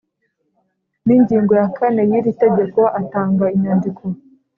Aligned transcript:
n 1.05 1.07
ingingo 1.15 1.51
ya 1.59 1.67
kane 1.77 2.01
y 2.11 2.13
iri 2.17 2.31
tegeko 2.41 2.81
atanga 2.99 3.45
inyandiko 3.55 4.03